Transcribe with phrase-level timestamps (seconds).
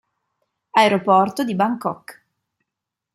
[0.71, 2.23] Aeroporto di Bangkok